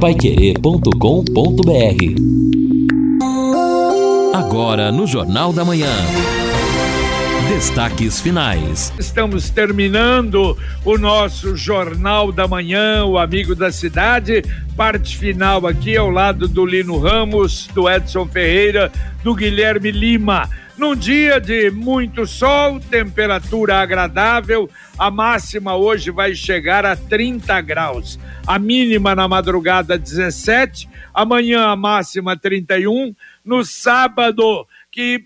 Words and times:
Paiquerê.com.br 0.00 0.94
Agora 4.32 4.92
no 4.92 5.08
Jornal 5.08 5.52
da 5.52 5.64
Manhã. 5.64 5.90
Destaques 7.48 8.20
finais. 8.20 8.92
Estamos 8.96 9.50
terminando 9.50 10.56
o 10.84 10.96
nosso 10.96 11.56
Jornal 11.56 12.30
da 12.30 12.46
Manhã, 12.46 13.04
o 13.06 13.18
Amigo 13.18 13.56
da 13.56 13.72
Cidade. 13.72 14.44
Parte 14.76 15.16
final 15.16 15.66
aqui 15.66 15.96
ao 15.96 16.10
lado 16.10 16.46
do 16.46 16.64
Lino 16.64 16.96
Ramos, 17.00 17.66
do 17.74 17.90
Edson 17.90 18.26
Ferreira, 18.26 18.92
do 19.24 19.34
Guilherme 19.34 19.90
Lima. 19.90 20.48
Num 20.78 20.94
dia 20.94 21.40
de 21.40 21.72
muito 21.72 22.24
sol, 22.24 22.78
temperatura 22.78 23.80
agradável, 23.80 24.70
a 24.96 25.10
máxima 25.10 25.74
hoje 25.74 26.12
vai 26.12 26.36
chegar 26.36 26.86
a 26.86 26.94
30 26.94 27.60
graus. 27.62 28.16
A 28.46 28.60
mínima 28.60 29.12
na 29.12 29.26
madrugada 29.26 29.98
17, 29.98 30.88
amanhã 31.12 31.66
a 31.66 31.74
máxima 31.74 32.36
31. 32.36 33.12
No 33.44 33.64
sábado, 33.64 34.64
que 34.88 35.24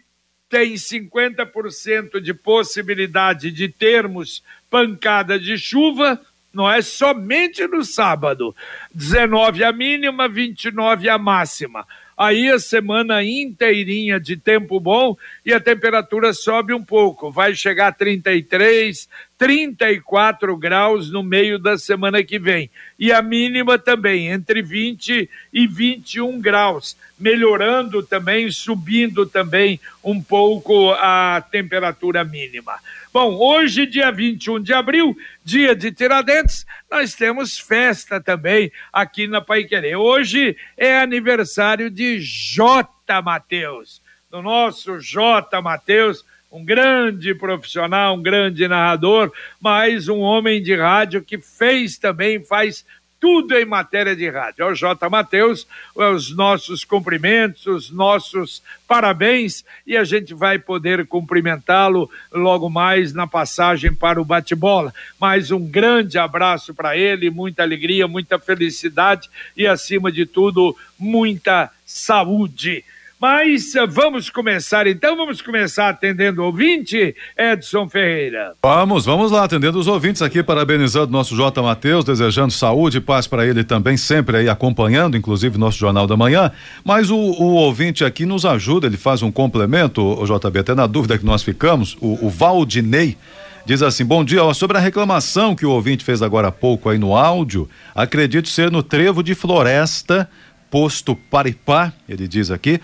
tem 0.48 0.72
50% 0.72 2.18
de 2.18 2.32
possibilidade 2.32 3.50
de 3.50 3.68
termos 3.68 4.42
pancada 4.70 5.38
de 5.38 5.58
chuva, 5.58 6.18
não 6.50 6.70
é 6.70 6.80
somente 6.80 7.66
no 7.66 7.84
sábado. 7.84 8.56
19 8.94 9.64
a 9.64 9.70
mínima, 9.70 10.30
29 10.30 11.10
a 11.10 11.18
máxima. 11.18 11.86
Aí 12.16 12.50
a 12.50 12.58
semana 12.58 13.24
inteirinha 13.24 14.20
de 14.20 14.36
tempo 14.36 14.78
bom 14.78 15.16
e 15.44 15.52
a 15.52 15.60
temperatura 15.60 16.32
sobe 16.32 16.74
um 16.74 16.84
pouco, 16.84 17.30
vai 17.30 17.54
chegar 17.54 17.88
a 17.88 17.92
33, 17.92 19.08
34 19.42 20.56
graus 20.56 21.10
no 21.10 21.20
meio 21.20 21.58
da 21.58 21.76
semana 21.76 22.22
que 22.22 22.38
vem. 22.38 22.70
E 22.96 23.10
a 23.10 23.20
mínima 23.20 23.76
também, 23.76 24.28
entre 24.28 24.62
20 24.62 25.28
e 25.52 25.66
21 25.66 26.40
graus, 26.40 26.96
melhorando 27.18 28.04
também, 28.04 28.52
subindo 28.52 29.26
também 29.26 29.80
um 30.04 30.22
pouco 30.22 30.92
a 30.92 31.44
temperatura 31.50 32.22
mínima. 32.22 32.74
Bom, 33.12 33.34
hoje, 33.34 33.84
dia 33.84 34.12
21 34.12 34.62
de 34.62 34.72
abril, 34.72 35.16
dia 35.44 35.74
de 35.74 35.90
Tiradentes, 35.90 36.64
nós 36.88 37.12
temos 37.12 37.58
festa 37.58 38.20
também 38.20 38.70
aqui 38.92 39.26
na 39.26 39.40
Paiquerê. 39.40 39.96
Hoje 39.96 40.56
é 40.76 41.00
aniversário 41.00 41.90
de 41.90 42.20
J. 42.20 42.88
Mateus, 43.24 44.00
do 44.30 44.40
nosso 44.40 45.00
J. 45.00 45.60
Mateus, 45.60 46.24
um 46.52 46.62
grande 46.62 47.34
profissional, 47.34 48.14
um 48.14 48.22
grande 48.22 48.68
narrador, 48.68 49.32
mas 49.58 50.06
um 50.08 50.18
homem 50.18 50.62
de 50.62 50.76
rádio 50.76 51.22
que 51.22 51.38
fez 51.38 51.96
também, 51.96 52.44
faz 52.44 52.84
tudo 53.18 53.56
em 53.56 53.64
matéria 53.64 54.16
de 54.16 54.28
rádio. 54.28 54.64
Ao 54.64 54.74
J. 54.74 55.08
Matheus, 55.08 55.66
os 55.94 56.34
nossos 56.34 56.84
cumprimentos, 56.84 57.64
os 57.66 57.88
nossos 57.88 58.60
parabéns 58.86 59.64
e 59.86 59.96
a 59.96 60.02
gente 60.02 60.34
vai 60.34 60.58
poder 60.58 61.06
cumprimentá-lo 61.06 62.10
logo 62.32 62.68
mais 62.68 63.14
na 63.14 63.26
passagem 63.26 63.94
para 63.94 64.20
o 64.20 64.24
bate-bola. 64.24 64.92
Mais 65.20 65.52
um 65.52 65.64
grande 65.64 66.18
abraço 66.18 66.74
para 66.74 66.96
ele, 66.96 67.30
muita 67.30 67.62
alegria, 67.62 68.08
muita 68.08 68.40
felicidade 68.40 69.30
e, 69.56 69.68
acima 69.68 70.10
de 70.10 70.26
tudo, 70.26 70.76
muita 70.98 71.70
saúde. 71.86 72.84
Mas 73.22 73.76
eh, 73.76 73.86
vamos 73.86 74.28
começar 74.30 74.88
então, 74.88 75.16
vamos 75.16 75.40
começar 75.40 75.90
atendendo 75.90 76.42
o 76.42 76.46
ouvinte, 76.46 77.14
Edson 77.38 77.88
Ferreira. 77.88 78.54
Vamos, 78.60 79.04
vamos 79.04 79.30
lá, 79.30 79.44
atendendo 79.44 79.78
os 79.78 79.86
ouvintes 79.86 80.20
aqui, 80.22 80.42
parabenizando 80.42 81.12
nosso 81.12 81.36
J. 81.36 81.62
Matheus, 81.62 82.04
desejando 82.04 82.52
saúde 82.52 82.98
e 82.98 83.00
paz 83.00 83.28
para 83.28 83.46
ele 83.46 83.62
também, 83.62 83.96
sempre 83.96 84.38
aí 84.38 84.48
acompanhando, 84.48 85.16
inclusive, 85.16 85.56
nosso 85.56 85.78
Jornal 85.78 86.04
da 86.08 86.16
Manhã. 86.16 86.50
Mas 86.84 87.10
o, 87.10 87.16
o 87.16 87.52
ouvinte 87.52 88.04
aqui 88.04 88.26
nos 88.26 88.44
ajuda, 88.44 88.88
ele 88.88 88.96
faz 88.96 89.22
um 89.22 89.30
complemento, 89.30 90.02
o 90.02 90.24
JB, 90.26 90.58
até 90.58 90.74
na 90.74 90.88
dúvida 90.88 91.16
que 91.16 91.24
nós 91.24 91.44
ficamos, 91.44 91.96
o, 92.00 92.26
o 92.26 92.28
Valdinei. 92.28 93.16
Diz 93.64 93.82
assim: 93.82 94.04
bom 94.04 94.24
dia, 94.24 94.42
ó, 94.42 94.52
sobre 94.52 94.78
a 94.78 94.80
reclamação 94.80 95.54
que 95.54 95.64
o 95.64 95.70
ouvinte 95.70 96.04
fez 96.04 96.22
agora 96.22 96.48
há 96.48 96.52
pouco 96.52 96.88
aí 96.88 96.98
no 96.98 97.14
áudio, 97.14 97.70
acredito 97.94 98.48
ser 98.48 98.68
no 98.68 98.82
trevo 98.82 99.22
de 99.22 99.36
floresta, 99.36 100.28
posto 100.68 101.14
Paripá, 101.14 101.92
ele 102.08 102.26
diz 102.26 102.50
aqui, 102.50 102.80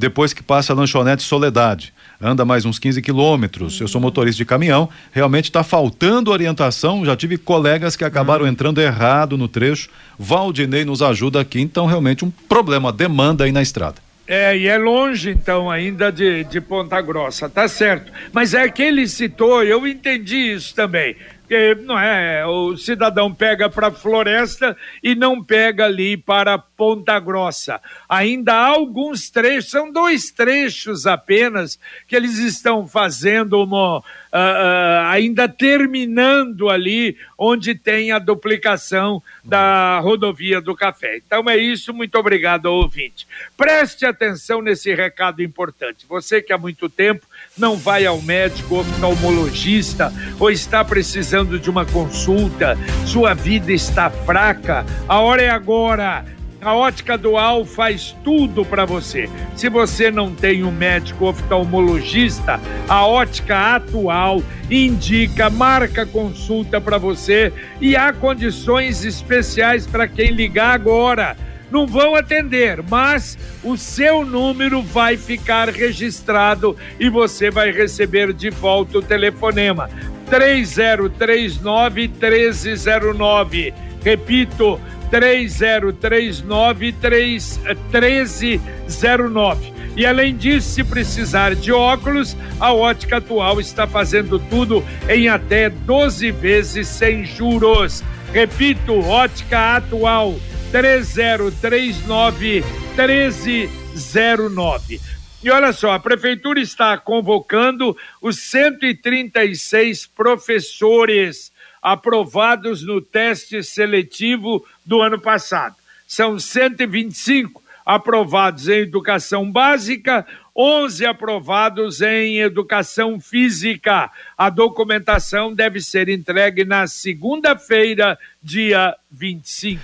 depois 0.00 0.32
que 0.32 0.42
passa 0.42 0.72
a 0.72 0.76
lanchonete 0.76 1.22
Soledade. 1.22 1.92
Anda 2.20 2.44
mais 2.44 2.64
uns 2.64 2.78
15 2.78 3.02
quilômetros. 3.02 3.80
Eu 3.80 3.86
sou 3.86 4.00
motorista 4.00 4.38
de 4.38 4.44
caminhão. 4.46 4.88
Realmente 5.12 5.44
está 5.44 5.62
faltando 5.62 6.30
orientação. 6.30 7.04
Já 7.04 7.14
tive 7.14 7.36
colegas 7.36 7.96
que 7.96 8.04
acabaram 8.04 8.44
uhum. 8.44 8.50
entrando 8.50 8.80
errado 8.80 9.36
no 9.36 9.46
trecho. 9.46 9.90
Valdinei 10.18 10.84
nos 10.84 11.02
ajuda 11.02 11.40
aqui. 11.40 11.60
Então, 11.60 11.84
realmente, 11.84 12.24
um 12.24 12.30
problema, 12.30 12.90
demanda 12.90 13.44
aí 13.44 13.52
na 13.52 13.60
estrada. 13.62 13.96
É, 14.26 14.56
e 14.56 14.68
é 14.68 14.78
longe, 14.78 15.30
então, 15.30 15.70
ainda 15.70 16.10
de, 16.10 16.44
de 16.44 16.60
Ponta 16.60 17.00
Grossa, 17.00 17.48
tá 17.48 17.66
certo. 17.66 18.12
Mas 18.32 18.54
é 18.54 18.68
que 18.68 18.80
ele 18.80 19.08
citou, 19.08 19.64
eu 19.64 19.86
entendi 19.86 20.52
isso 20.52 20.74
também 20.74 21.16
porque 21.50 21.74
não 21.82 21.98
é, 21.98 22.46
o 22.46 22.76
cidadão 22.76 23.34
pega 23.34 23.68
para 23.68 23.88
a 23.88 23.90
floresta 23.90 24.76
e 25.02 25.16
não 25.16 25.42
pega 25.42 25.86
ali 25.86 26.16
para 26.16 26.56
Ponta 26.56 27.18
Grossa. 27.18 27.80
Ainda 28.08 28.54
há 28.54 28.66
alguns 28.68 29.30
trechos, 29.30 29.68
são 29.68 29.90
dois 29.90 30.30
trechos 30.30 31.08
apenas 31.08 31.76
que 32.06 32.14
eles 32.14 32.38
estão 32.38 32.86
fazendo 32.86 33.60
uma, 33.64 34.00
uh, 34.32 35.06
ainda 35.06 35.48
terminando 35.48 36.68
ali 36.68 37.16
onde 37.36 37.74
tem 37.74 38.12
a 38.12 38.18
duplicação 38.18 39.22
da 39.44 39.98
rodovia 40.00 40.60
do 40.60 40.74
café. 40.74 41.16
Então 41.16 41.48
é 41.48 41.56
isso, 41.56 41.92
muito 41.92 42.16
obrigado 42.16 42.66
ao 42.66 42.74
ouvinte. 42.74 43.26
Preste 43.56 44.06
atenção 44.06 44.62
nesse 44.62 44.94
recado 44.94 45.42
importante. 45.42 46.06
Você 46.08 46.40
que 46.40 46.52
há 46.52 46.58
muito 46.58 46.88
tempo 46.88 47.26
não 47.56 47.76
vai 47.76 48.06
ao 48.06 48.20
médico 48.22 48.76
oftalmologista 48.76 50.12
ou 50.38 50.50
está 50.50 50.84
precisando 50.84 51.58
de 51.58 51.68
uma 51.68 51.84
consulta, 51.84 52.76
sua 53.06 53.34
vida 53.34 53.72
está 53.72 54.10
fraca, 54.10 54.84
a 55.08 55.20
hora 55.20 55.42
é 55.42 55.50
agora. 55.50 56.39
A 56.62 56.74
Ótica 56.74 57.16
Dual 57.16 57.64
faz 57.64 58.14
tudo 58.22 58.66
para 58.66 58.84
você. 58.84 59.30
Se 59.56 59.70
você 59.70 60.10
não 60.10 60.34
tem 60.34 60.62
um 60.62 60.70
médico 60.70 61.24
oftalmologista, 61.24 62.60
a 62.86 63.06
Ótica 63.06 63.76
Atual 63.76 64.42
indica, 64.70 65.48
marca 65.48 66.04
consulta 66.04 66.78
para 66.78 66.98
você 66.98 67.50
e 67.80 67.96
há 67.96 68.12
condições 68.12 69.06
especiais 69.06 69.86
para 69.86 70.06
quem 70.06 70.32
ligar 70.32 70.74
agora 70.74 71.34
não 71.70 71.86
vão 71.86 72.14
atender, 72.14 72.82
mas 72.90 73.38
o 73.62 73.76
seu 73.76 74.24
número 74.24 74.82
vai 74.82 75.16
ficar 75.16 75.68
registrado 75.70 76.76
e 76.98 77.08
você 77.08 77.50
vai 77.50 77.70
receber 77.70 78.34
de 78.34 78.50
volta 78.50 78.98
o 78.98 79.02
telefonema 79.02 79.88
3039 80.26 82.08
1309. 82.08 83.72
Repito, 84.02 84.80
3039 85.10 86.92
1309. 86.92 89.80
E 89.96 90.06
além 90.06 90.36
disso, 90.36 90.70
se 90.70 90.84
precisar 90.84 91.54
de 91.54 91.70
óculos, 91.72 92.36
a 92.60 92.72
Ótica 92.72 93.18
Atual 93.18 93.60
está 93.60 93.86
fazendo 93.86 94.38
tudo 94.38 94.82
em 95.08 95.28
até 95.28 95.68
12 95.68 96.30
vezes 96.30 96.88
sem 96.88 97.24
juros. 97.24 98.02
Repito, 98.32 98.98
Ótica 99.00 99.76
Atual 99.76 100.36
3039 100.70 102.64
1309. 102.96 105.00
E 105.42 105.50
olha 105.50 105.72
só, 105.72 105.92
a 105.92 105.98
prefeitura 105.98 106.60
está 106.60 106.98
convocando 106.98 107.96
os 108.20 108.38
136 108.50 110.06
professores 110.06 111.50
aprovados 111.82 112.82
no 112.84 113.00
teste 113.00 113.62
seletivo 113.62 114.64
do 114.84 115.00
ano 115.00 115.20
passado. 115.20 115.76
São 116.06 116.38
125 116.38 117.62
aprovados 117.84 118.68
em 118.68 118.80
educação 118.80 119.50
básica, 119.50 120.26
11 120.56 121.06
aprovados 121.06 122.00
em 122.00 122.38
educação 122.38 123.18
física. 123.18 124.10
A 124.36 124.50
documentação 124.50 125.54
deve 125.54 125.80
ser 125.80 126.08
entregue 126.08 126.64
na 126.64 126.86
segunda-feira, 126.86 128.18
dia 128.42 128.96
25. 129.10 129.80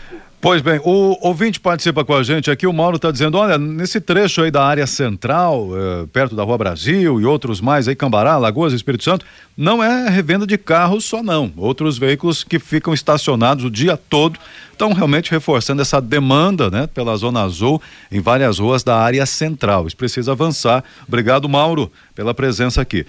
Pois 0.47 0.63
bem, 0.63 0.81
o 0.85 1.19
ouvinte 1.27 1.59
participa 1.59 2.05
com 2.05 2.15
a 2.15 2.23
gente 2.23 2.53
aqui. 2.53 2.69
O 2.69 2.73
Mauro 2.73 2.95
está 2.95 3.11
dizendo: 3.11 3.37
olha, 3.37 3.59
nesse 3.59 4.01
trecho 4.01 4.43
aí 4.43 4.51
da 4.53 4.65
área 4.65 4.87
central, 4.87 5.71
eh, 5.77 6.07
perto 6.13 6.37
da 6.37 6.45
Rua 6.45 6.57
Brasil 6.57 7.21
e 7.21 7.25
outros 7.25 7.61
mais 7.61 7.89
aí, 7.89 7.97
Cambará, 7.97 8.37
Lagoas, 8.37 8.73
Espírito 8.73 9.03
Santo, 9.03 9.27
não 9.57 9.83
é 9.83 10.09
revenda 10.09 10.47
de 10.47 10.57
carros 10.57 11.05
só, 11.05 11.21
não. 11.21 11.53
Outros 11.57 11.99
veículos 11.99 12.45
que 12.45 12.61
ficam 12.61 12.95
estacionados 12.95 13.65
o 13.65 13.71
dia 13.71 13.97
todo 13.97 14.39
estão 14.71 14.93
realmente 14.93 15.33
reforçando 15.33 15.83
essa 15.83 16.01
demanda, 16.01 16.71
né, 16.71 16.87
pela 16.87 17.17
Zona 17.17 17.43
Azul 17.43 17.83
em 18.13 18.21
várias 18.21 18.61
ruas 18.61 18.85
da 18.85 18.97
área 18.97 19.27
central. 19.27 19.89
Isso 19.89 19.97
precisa 19.97 20.31
avançar. 20.31 20.85
Obrigado, 21.09 21.49
Mauro, 21.49 21.91
pela 22.15 22.33
presença 22.33 22.81
aqui. 22.81 23.05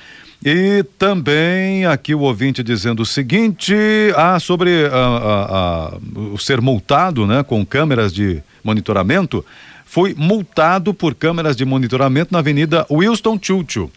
E 0.45 0.83
também 0.99 1.85
aqui 1.85 2.13
o 2.13 2.19
ouvinte 2.19 2.61
dizendo 2.61 3.01
o 3.01 3.05
seguinte: 3.05 3.75
ah, 4.15 4.39
sobre 4.39 4.85
ah, 4.85 4.91
ah, 4.91 5.47
ah, 5.49 5.97
o 6.33 6.37
ser 6.37 6.61
multado 6.61 7.25
né, 7.25 7.43
com 7.43 7.65
câmeras 7.65 8.13
de 8.13 8.41
monitoramento, 8.63 9.43
foi 9.85 10.13
multado 10.15 10.93
por 10.93 11.15
câmeras 11.15 11.55
de 11.55 11.65
monitoramento 11.65 12.31
na 12.31 12.39
Avenida 12.39 12.85
Wilson 12.89 13.39
Churchill. 13.41 13.91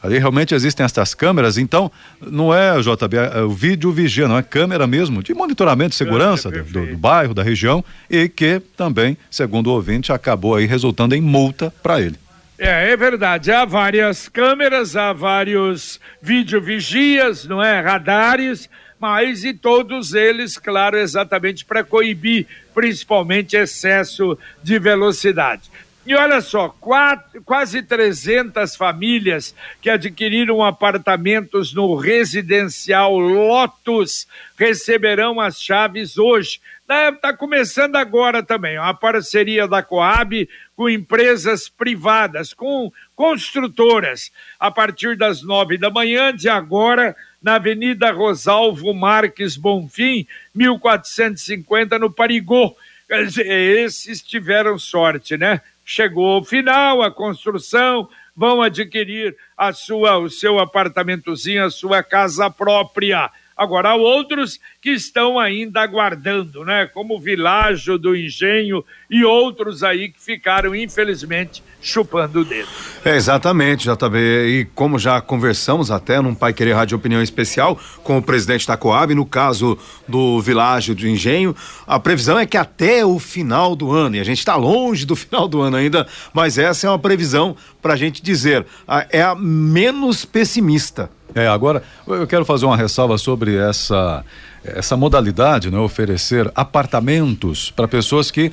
Ali 0.00 0.18
realmente 0.18 0.54
existem 0.54 0.84
essas 0.84 1.12
câmeras, 1.12 1.58
então 1.58 1.90
não 2.20 2.54
é 2.54 2.78
JB, 2.80 3.16
é 3.16 3.42
o 3.42 3.50
vídeo 3.50 3.90
vigia, 3.90 4.28
não 4.28 4.38
é 4.38 4.42
câmera 4.42 4.86
mesmo 4.86 5.24
de 5.24 5.34
monitoramento 5.34 5.90
de 5.90 5.96
segurança 5.96 6.50
do, 6.50 6.62
do, 6.62 6.86
do, 6.86 6.96
bairro, 6.96 7.34
da 7.34 7.42
região 7.42 7.84
e 8.08 8.28
que 8.28 8.62
também, 8.76 9.18
segundo 9.28 9.68
o 9.68 9.72
ouvinte, 9.72 10.12
acabou 10.12 10.54
aí 10.54 10.66
resultando 10.66 11.16
em 11.16 11.20
multa 11.20 11.74
para 11.82 12.00
ele. 12.00 12.16
É, 12.58 12.90
é 12.90 12.96
verdade. 12.96 13.52
Há 13.52 13.64
várias 13.64 14.28
câmeras, 14.28 14.96
há 14.96 15.12
vários 15.12 16.00
videovigias, 16.20 17.44
não 17.44 17.62
é? 17.62 17.80
Radares, 17.80 18.68
mas 18.98 19.44
e 19.44 19.54
todos 19.54 20.12
eles, 20.12 20.58
claro, 20.58 20.98
exatamente 20.98 21.64
para 21.64 21.84
coibir 21.84 22.48
principalmente 22.74 23.56
excesso 23.56 24.36
de 24.60 24.76
velocidade. 24.78 25.70
E 26.04 26.14
olha 26.14 26.40
só, 26.40 26.70
quatro, 26.70 27.42
quase 27.42 27.82
300 27.82 28.74
famílias 28.74 29.54
que 29.80 29.90
adquiriram 29.90 30.64
apartamentos 30.64 31.74
no 31.74 31.94
residencial 31.94 33.18
Lotus 33.18 34.26
receberão 34.56 35.38
as 35.38 35.60
chaves 35.60 36.16
hoje. 36.16 36.60
Está 36.88 37.34
começando 37.34 37.96
agora 37.96 38.42
também, 38.42 38.78
uma 38.78 38.94
parceria 38.94 39.68
da 39.68 39.82
Coab 39.82 40.48
com 40.74 40.88
empresas 40.88 41.68
privadas, 41.68 42.54
com 42.54 42.90
construtoras, 43.14 44.32
a 44.58 44.70
partir 44.70 45.16
das 45.16 45.42
nove 45.42 45.76
da 45.76 45.90
manhã 45.90 46.34
de 46.34 46.48
agora, 46.48 47.14
na 47.42 47.56
Avenida 47.56 48.10
Rosalvo 48.10 48.94
Marques 48.94 49.56
Bonfim, 49.56 50.26
1450, 50.54 51.98
no 51.98 52.10
Parigô. 52.10 52.74
Esses 53.10 54.22
tiveram 54.22 54.78
sorte, 54.78 55.36
né? 55.36 55.60
chegou 55.88 56.34
ao 56.34 56.44
final 56.44 57.02
a 57.02 57.10
construção, 57.10 58.10
vão 58.36 58.60
adquirir 58.60 59.34
a 59.56 59.72
sua, 59.72 60.18
o 60.18 60.28
seu 60.28 60.58
apartamentozinho, 60.58 61.64
a 61.64 61.70
sua 61.70 62.02
casa 62.02 62.50
própria. 62.50 63.30
Agora, 63.58 63.90
há 63.90 63.94
outros 63.96 64.60
que 64.80 64.90
estão 64.90 65.36
ainda 65.36 65.80
aguardando, 65.80 66.64
né? 66.64 66.86
Como 66.86 67.16
o 67.16 67.20
Világio 67.20 67.98
do 67.98 68.14
Engenho 68.14 68.84
e 69.10 69.24
outros 69.24 69.82
aí 69.82 70.10
que 70.10 70.22
ficaram, 70.22 70.76
infelizmente, 70.76 71.60
chupando 71.82 72.40
o 72.40 72.44
dedo. 72.44 72.68
É, 73.04 73.16
exatamente, 73.16 73.88
JB. 73.88 74.16
E 74.46 74.64
como 74.76 74.96
já 74.96 75.20
conversamos 75.20 75.90
até 75.90 76.20
num 76.20 76.36
Pai 76.36 76.52
Querer 76.52 76.74
Rádio 76.74 76.96
Opinião 76.96 77.20
Especial 77.20 77.76
com 78.04 78.18
o 78.18 78.22
presidente 78.22 78.64
da 78.64 78.76
Coab, 78.76 79.12
no 79.12 79.26
caso 79.26 79.76
do 80.06 80.40
Világio 80.40 80.94
do 80.94 81.08
Engenho, 81.08 81.54
a 81.84 81.98
previsão 81.98 82.38
é 82.38 82.46
que 82.46 82.56
até 82.56 83.04
o 83.04 83.18
final 83.18 83.74
do 83.74 83.90
ano, 83.90 84.14
e 84.16 84.20
a 84.20 84.24
gente 84.24 84.38
está 84.38 84.54
longe 84.54 85.04
do 85.04 85.16
final 85.16 85.48
do 85.48 85.60
ano 85.60 85.76
ainda, 85.76 86.06
mas 86.32 86.58
essa 86.58 86.86
é 86.86 86.90
uma 86.90 86.98
previsão 86.98 87.56
para 87.80 87.94
a 87.94 87.96
gente 87.96 88.22
dizer, 88.22 88.66
é 89.10 89.22
a 89.22 89.34
menos 89.34 90.24
pessimista. 90.24 91.10
É, 91.34 91.46
agora 91.46 91.82
eu 92.06 92.26
quero 92.26 92.44
fazer 92.44 92.64
uma 92.64 92.76
ressalva 92.76 93.18
sobre 93.18 93.56
essa 93.56 94.24
essa 94.64 94.96
modalidade, 94.96 95.70
né, 95.70 95.78
oferecer 95.78 96.50
apartamentos 96.54 97.70
para 97.70 97.86
pessoas 97.86 98.30
que 98.30 98.52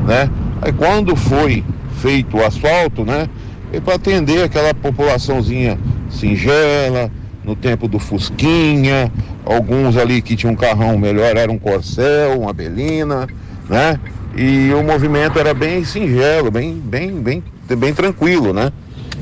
né? 0.06 0.30
Aí 0.62 0.72
quando 0.72 1.16
foi 1.16 1.64
feito 2.00 2.36
o 2.36 2.44
asfalto, 2.44 3.04
né, 3.04 3.28
é 3.72 3.80
para 3.80 3.94
atender 3.94 4.44
aquela 4.44 4.72
populaçãozinha 4.72 5.78
singela, 6.10 7.10
no 7.48 7.56
tempo 7.56 7.88
do 7.88 7.98
Fusquinha, 7.98 9.10
alguns 9.42 9.96
ali 9.96 10.20
que 10.20 10.36
tinham 10.36 10.52
um 10.52 10.56
carrão 10.56 10.98
melhor 10.98 11.34
era 11.34 11.50
um 11.50 11.58
Corcel, 11.58 12.38
uma 12.38 12.52
Belina, 12.52 13.26
né? 13.66 13.98
E 14.36 14.70
o 14.74 14.84
movimento 14.84 15.38
era 15.38 15.54
bem 15.54 15.82
singelo, 15.82 16.50
bem, 16.50 16.74
bem, 16.74 17.10
bem, 17.10 17.42
bem 17.70 17.94
tranquilo, 17.94 18.52
né? 18.52 18.70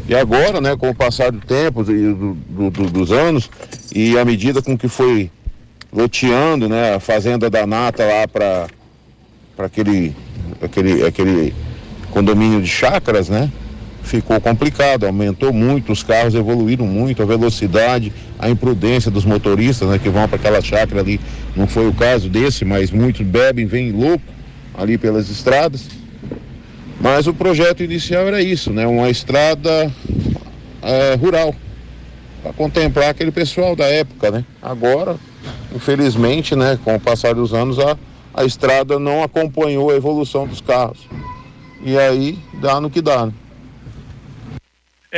E 0.08 0.14
agora, 0.14 0.60
né, 0.60 0.76
com 0.76 0.90
o 0.90 0.94
passar 0.94 1.30
do 1.30 1.38
tempo, 1.38 1.84
do, 1.84 2.34
do, 2.34 2.70
do, 2.70 2.90
dos 2.90 3.12
anos, 3.12 3.48
e 3.94 4.18
à 4.18 4.24
medida 4.24 4.60
com 4.60 4.76
que 4.76 4.88
foi 4.88 5.30
loteando, 5.92 6.68
né, 6.68 6.96
a 6.96 7.00
fazenda 7.00 7.48
da 7.48 7.64
Nata 7.64 8.04
lá 8.04 8.26
para 8.26 8.66
aquele, 9.58 10.14
aquele, 10.60 11.06
aquele 11.06 11.54
condomínio 12.10 12.60
de 12.60 12.68
chácaras, 12.68 13.28
né? 13.28 13.50
Ficou 14.06 14.40
complicado, 14.40 15.04
aumentou 15.04 15.52
muito, 15.52 15.90
os 15.90 16.04
carros 16.04 16.36
evoluíram 16.36 16.86
muito, 16.86 17.24
a 17.24 17.26
velocidade, 17.26 18.12
a 18.38 18.48
imprudência 18.48 19.10
dos 19.10 19.24
motoristas, 19.24 19.88
né, 19.88 19.98
que 19.98 20.08
vão 20.08 20.28
para 20.28 20.36
aquela 20.36 20.60
chácara 20.60 21.00
ali. 21.00 21.20
Não 21.56 21.66
foi 21.66 21.88
o 21.88 21.92
caso 21.92 22.28
desse, 22.28 22.64
mas 22.64 22.92
muitos 22.92 23.26
bebem, 23.26 23.66
vêm 23.66 23.90
louco 23.90 24.22
ali 24.78 24.96
pelas 24.96 25.28
estradas. 25.28 25.88
Mas 27.00 27.26
o 27.26 27.34
projeto 27.34 27.82
inicial 27.82 28.28
era 28.28 28.40
isso, 28.40 28.72
né? 28.72 28.86
Uma 28.86 29.10
estrada 29.10 29.92
é, 30.82 31.14
rural, 31.16 31.52
para 32.44 32.52
contemplar 32.52 33.10
aquele 33.10 33.32
pessoal 33.32 33.74
da 33.74 33.86
época, 33.86 34.30
né? 34.30 34.44
Agora, 34.62 35.16
infelizmente, 35.74 36.54
né, 36.54 36.78
com 36.84 36.94
o 36.94 37.00
passar 37.00 37.34
dos 37.34 37.52
anos, 37.52 37.80
a, 37.80 37.96
a 38.32 38.44
estrada 38.44 39.00
não 39.00 39.24
acompanhou 39.24 39.90
a 39.90 39.96
evolução 39.96 40.46
dos 40.46 40.60
carros. 40.60 41.08
E 41.82 41.98
aí 41.98 42.38
dá 42.60 42.80
no 42.80 42.88
que 42.88 43.02
dá. 43.02 43.26
Né? 43.26 43.32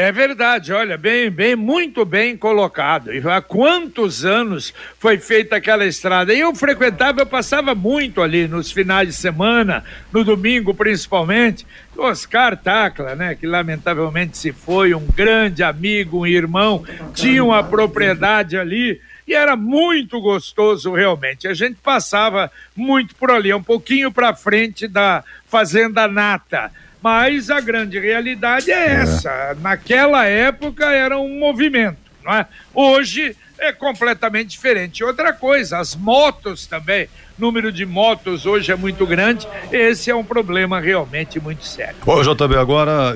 É 0.00 0.12
verdade, 0.12 0.72
olha, 0.72 0.96
bem, 0.96 1.28
bem, 1.28 1.56
muito 1.56 2.04
bem 2.04 2.36
colocado. 2.36 3.12
E 3.12 3.18
há 3.28 3.42
quantos 3.42 4.24
anos 4.24 4.72
foi 4.96 5.18
feita 5.18 5.56
aquela 5.56 5.84
estrada? 5.84 6.32
E 6.32 6.38
eu 6.38 6.54
frequentava, 6.54 7.20
eu 7.20 7.26
passava 7.26 7.74
muito 7.74 8.22
ali 8.22 8.46
nos 8.46 8.70
finais 8.70 9.08
de 9.08 9.14
semana, 9.14 9.82
no 10.12 10.22
domingo 10.22 10.72
principalmente. 10.72 11.66
Oscar 11.96 12.56
Tacla, 12.56 13.16
né, 13.16 13.34
que 13.34 13.44
lamentavelmente 13.44 14.38
se 14.38 14.52
foi, 14.52 14.94
um 14.94 15.04
grande 15.04 15.64
amigo, 15.64 16.20
um 16.20 16.26
irmão, 16.28 16.84
tinha 17.12 17.42
uma 17.42 17.64
propriedade 17.64 18.56
ali 18.56 19.00
e 19.26 19.34
era 19.34 19.56
muito 19.56 20.20
gostoso 20.20 20.94
realmente. 20.94 21.48
A 21.48 21.54
gente 21.54 21.74
passava 21.82 22.52
muito 22.76 23.16
por 23.16 23.32
ali, 23.32 23.52
um 23.52 23.64
pouquinho 23.64 24.12
para 24.12 24.32
frente 24.32 24.86
da 24.86 25.24
Fazenda 25.48 26.06
Nata. 26.06 26.70
Mas 27.02 27.50
a 27.50 27.60
grande 27.60 27.98
realidade 27.98 28.70
é, 28.70 28.74
é 28.74 28.90
essa. 28.94 29.56
Naquela 29.60 30.24
época 30.24 30.86
era 30.86 31.18
um 31.18 31.38
movimento, 31.38 31.98
não 32.24 32.34
é? 32.34 32.46
Hoje 32.74 33.36
é 33.58 33.72
completamente 33.72 34.50
diferente. 34.50 35.02
Outra 35.02 35.32
coisa, 35.32 35.78
as 35.78 35.94
motos 35.94 36.66
também 36.66 37.08
número 37.38 37.70
de 37.70 37.86
motos 37.86 38.46
hoje 38.46 38.72
é 38.72 38.74
muito 38.74 39.06
grande, 39.06 39.46
esse 39.70 40.10
é 40.10 40.14
um 40.14 40.24
problema 40.24 40.80
realmente 40.80 41.38
muito 41.38 41.64
sério. 41.64 41.94
Ô, 42.04 42.20
JB, 42.20 42.56
agora, 42.56 43.14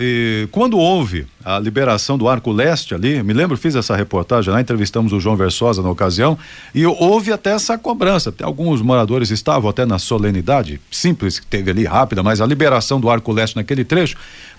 quando 0.52 0.78
houve 0.78 1.26
a 1.44 1.58
liberação 1.58 2.16
do 2.16 2.28
Arco 2.28 2.52
Leste 2.52 2.94
ali, 2.94 3.20
me 3.20 3.32
lembro, 3.32 3.56
fiz 3.56 3.74
essa 3.74 3.96
reportagem 3.96 4.52
lá, 4.52 4.60
entrevistamos 4.60 5.12
o 5.12 5.18
João 5.18 5.34
Versosa 5.34 5.82
na 5.82 5.90
ocasião, 5.90 6.38
e 6.72 6.86
houve 6.86 7.32
até 7.32 7.50
essa 7.50 7.76
cobrança. 7.76 8.32
Alguns 8.42 8.80
moradores 8.80 9.32
estavam 9.32 9.68
até 9.68 9.84
na 9.84 9.98
solenidade, 9.98 10.80
simples, 10.88 11.40
que 11.40 11.46
teve 11.46 11.72
ali, 11.72 11.84
rápida, 11.84 12.22
mas 12.22 12.40
a 12.40 12.46
liberação 12.46 13.00
do 13.00 13.10
Arco 13.10 13.32
Leste 13.32 13.56
naquele 13.56 13.84
trecho. 13.84 14.16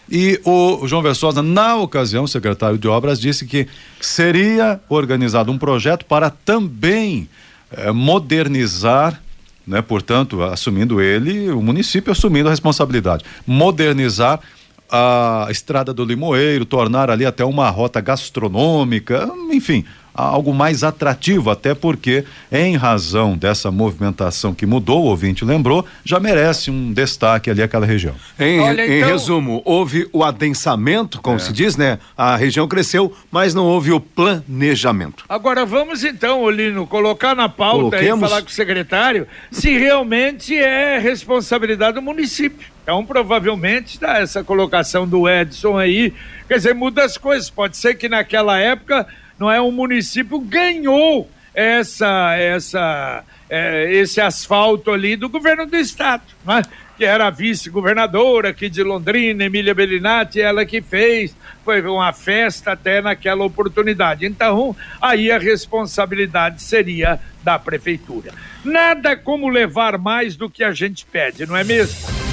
E 0.09 0.39
o 0.43 0.85
João 0.87 1.01
Versosa, 1.01 1.41
na 1.41 1.75
ocasião, 1.75 2.27
secretário 2.27 2.77
de 2.77 2.87
obras, 2.87 3.19
disse 3.19 3.45
que 3.45 3.67
seria 4.01 4.79
organizado 4.89 5.51
um 5.51 5.57
projeto 5.57 6.05
para 6.05 6.29
também 6.29 7.29
eh, 7.71 7.91
modernizar 7.91 9.21
né? 9.65 9.81
Portanto, 9.81 10.43
assumindo 10.43 11.01
ele, 11.01 11.49
o 11.49 11.61
município 11.61 12.11
assumindo 12.11 12.49
a 12.49 12.51
responsabilidade. 12.51 13.23
Modernizar 13.47 14.39
a 14.91 15.47
estrada 15.49 15.93
do 15.93 16.05
Limoeiro, 16.05 16.65
tornar 16.65 17.09
ali 17.09 17.25
até 17.25 17.43
uma 17.43 17.69
rota 17.69 17.99
gastronômica, 17.99 19.27
enfim, 19.51 19.85
algo 20.13 20.53
mais 20.53 20.83
atrativo, 20.83 21.49
até 21.49 21.73
porque, 21.73 22.23
em 22.51 22.75
razão 22.75 23.37
dessa 23.37 23.71
movimentação 23.71 24.53
que 24.53 24.65
mudou, 24.65 25.03
o 25.03 25.05
ouvinte 25.05 25.43
lembrou, 25.43 25.85
já 26.03 26.19
merece 26.19 26.69
um 26.69 26.93
destaque 26.93 27.49
ali 27.49 27.61
aquela 27.61 27.85
região. 27.85 28.15
Em, 28.39 28.59
Olha, 28.59 28.85
em 28.85 28.97
então... 28.99 29.09
resumo, 29.09 29.61
houve 29.65 30.07
o 30.13 30.23
adensamento, 30.23 31.21
como 31.21 31.37
é. 31.37 31.39
se 31.39 31.51
diz, 31.51 31.75
né? 31.75 31.99
A 32.17 32.35
região 32.35 32.67
cresceu, 32.67 33.15
mas 33.31 33.53
não 33.53 33.65
houve 33.65 33.91
o 33.91 33.99
planejamento. 33.99 35.23
Agora 35.27 35.65
vamos 35.65 36.03
então, 36.03 36.41
Olino, 36.41 36.85
colocar 36.85 37.35
na 37.35 37.49
pauta 37.49 38.01
e 38.01 38.19
falar 38.19 38.41
com 38.41 38.49
o 38.49 38.51
secretário 38.51 39.27
se 39.51 39.77
realmente 39.77 40.55
é 40.55 40.99
responsabilidade 40.99 41.95
do 41.95 42.01
município. 42.01 42.73
Então, 42.83 43.05
provavelmente, 43.05 43.97
tá, 43.97 44.19
essa 44.19 44.43
colocação 44.43 45.07
do 45.07 45.27
Edson 45.27 45.77
aí, 45.77 46.13
quer 46.49 46.57
dizer, 46.57 46.75
muda 46.75 47.03
as 47.03 47.17
coisas. 47.17 47.49
Pode 47.49 47.77
ser 47.77 47.95
que 47.95 48.09
naquela 48.09 48.59
época 48.59 49.07
não 49.39 49.51
é? 49.51 49.59
O 49.59 49.71
município 49.71 50.39
ganhou 50.39 51.29
essa, 51.53 52.35
essa, 52.35 53.23
é, 53.49 53.93
esse 53.93 54.19
asfalto 54.19 54.91
ali 54.91 55.15
do 55.15 55.29
governo 55.29 55.65
do 55.65 55.75
estado, 55.75 56.23
não 56.45 56.57
é? 56.57 56.63
que 56.97 57.05
era 57.05 57.29
vice-governadora 57.29 58.49
aqui 58.49 58.69
de 58.69 58.83
Londrina, 58.83 59.45
Emília 59.45 59.73
Bellinati, 59.73 60.39
ela 60.39 60.65
que 60.65 60.81
fez, 60.81 61.35
foi 61.65 61.81
uma 61.81 62.13
festa 62.13 62.73
até 62.73 63.01
naquela 63.01 63.43
oportunidade. 63.43 64.25
Então, 64.25 64.75
aí 65.01 65.31
a 65.31 65.39
responsabilidade 65.39 66.61
seria 66.61 67.19
da 67.43 67.57
prefeitura. 67.57 68.31
Nada 68.63 69.17
como 69.17 69.49
levar 69.49 69.97
mais 69.97 70.35
do 70.35 70.49
que 70.49 70.63
a 70.63 70.71
gente 70.71 71.05
pede, 71.05 71.45
não 71.45 71.57
é 71.57 71.63
mesmo? 71.63 72.32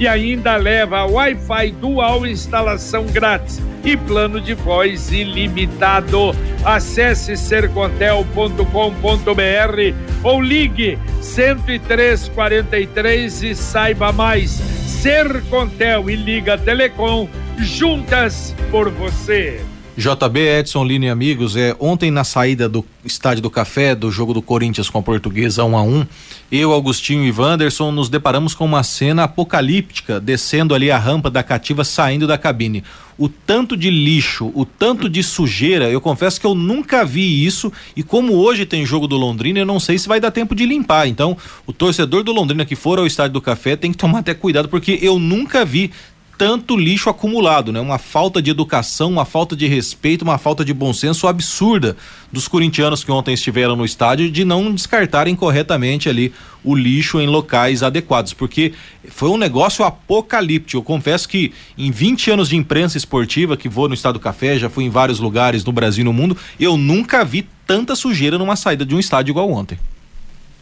E 0.00 0.08
ainda 0.08 0.56
leva 0.56 1.04
Wi-Fi 1.04 1.70
dual 1.72 2.26
instalação 2.26 3.04
grátis 3.04 3.60
e 3.84 3.94
plano 3.96 4.40
de 4.40 4.54
voz 4.54 5.12
ilimitado. 5.12 6.34
Acesse 6.64 7.36
sercontel.com.br 7.36 10.24
ou 10.24 10.40
ligue 10.40 10.98
10343 11.20 13.42
e 13.42 13.54
saiba 13.54 14.10
mais. 14.10 14.52
Sercontel 14.52 16.10
e 16.10 16.16
Liga 16.16 16.56
Telecom, 16.56 17.28
juntas 17.58 18.56
por 18.70 18.90
você. 18.90 19.60
JB, 20.00 20.40
Edson, 20.60 20.82
Lino 20.82 21.04
e 21.04 21.10
amigos, 21.10 21.56
é, 21.56 21.76
ontem 21.78 22.10
na 22.10 22.24
saída 22.24 22.66
do 22.66 22.82
Estádio 23.04 23.42
do 23.42 23.50
Café, 23.50 23.94
do 23.94 24.10
jogo 24.10 24.32
do 24.32 24.40
Corinthians 24.40 24.88
com 24.88 24.98
a 24.98 25.02
Portuguesa 25.02 25.62
1 25.62 25.76
a 25.76 25.82
1 25.82 26.06
eu, 26.50 26.72
Augustinho 26.72 27.22
e 27.22 27.30
Wanderson 27.30 27.92
nos 27.92 28.08
deparamos 28.08 28.54
com 28.54 28.64
uma 28.64 28.82
cena 28.82 29.24
apocalíptica, 29.24 30.18
descendo 30.18 30.74
ali 30.74 30.90
a 30.90 30.98
rampa 30.98 31.30
da 31.30 31.42
cativa, 31.42 31.84
saindo 31.84 32.26
da 32.26 32.38
cabine. 32.38 32.82
O 33.18 33.28
tanto 33.28 33.76
de 33.76 33.90
lixo, 33.90 34.50
o 34.54 34.64
tanto 34.64 35.06
de 35.06 35.22
sujeira, 35.22 35.90
eu 35.90 36.00
confesso 36.00 36.40
que 36.40 36.46
eu 36.46 36.54
nunca 36.54 37.04
vi 37.04 37.44
isso 37.44 37.70
e 37.94 38.02
como 38.02 38.32
hoje 38.36 38.64
tem 38.64 38.86
jogo 38.86 39.06
do 39.06 39.18
Londrina, 39.18 39.58
eu 39.58 39.66
não 39.66 39.78
sei 39.78 39.98
se 39.98 40.08
vai 40.08 40.18
dar 40.18 40.30
tempo 40.30 40.54
de 40.54 40.64
limpar. 40.64 41.06
Então, 41.06 41.36
o 41.66 41.72
torcedor 41.74 42.24
do 42.24 42.32
Londrina 42.32 42.64
que 42.64 42.74
for 42.74 42.98
ao 42.98 43.06
Estádio 43.06 43.34
do 43.34 43.42
Café 43.42 43.76
tem 43.76 43.92
que 43.92 43.98
tomar 43.98 44.20
até 44.20 44.32
cuidado, 44.32 44.68
porque 44.68 44.98
eu 45.02 45.18
nunca 45.18 45.62
vi 45.64 45.92
tanto 46.40 46.74
lixo 46.74 47.10
acumulado, 47.10 47.70
né? 47.70 47.80
Uma 47.80 47.98
falta 47.98 48.40
de 48.40 48.50
educação, 48.50 49.10
uma 49.10 49.26
falta 49.26 49.54
de 49.54 49.66
respeito, 49.66 50.22
uma 50.22 50.38
falta 50.38 50.64
de 50.64 50.72
bom 50.72 50.90
senso 50.90 51.28
absurda 51.28 51.98
dos 52.32 52.48
corintianos 52.48 53.04
que 53.04 53.12
ontem 53.12 53.34
estiveram 53.34 53.76
no 53.76 53.84
estádio 53.84 54.30
de 54.30 54.42
não 54.42 54.72
descartarem 54.72 55.36
corretamente 55.36 56.08
ali 56.08 56.32
o 56.64 56.74
lixo 56.74 57.20
em 57.20 57.26
locais 57.26 57.82
adequados, 57.82 58.32
porque 58.32 58.72
foi 59.10 59.28
um 59.28 59.36
negócio 59.36 59.84
apocalíptico. 59.84 60.78
Eu 60.78 60.82
confesso 60.82 61.28
que 61.28 61.52
em 61.76 61.90
20 61.90 62.30
anos 62.30 62.48
de 62.48 62.56
imprensa 62.56 62.96
esportiva 62.96 63.54
que 63.54 63.68
vou 63.68 63.86
no 63.86 63.92
Estado 63.92 64.14
do 64.14 64.20
Café, 64.20 64.58
já 64.58 64.70
fui 64.70 64.84
em 64.84 64.90
vários 64.90 65.20
lugares 65.20 65.62
no 65.62 65.72
Brasil 65.72 66.00
e 66.00 66.04
no 66.04 66.12
mundo, 66.14 66.34
eu 66.58 66.78
nunca 66.78 67.22
vi 67.22 67.46
tanta 67.66 67.94
sujeira 67.94 68.38
numa 68.38 68.56
saída 68.56 68.86
de 68.86 68.94
um 68.94 68.98
estádio 68.98 69.32
igual 69.32 69.50
ontem. 69.50 69.78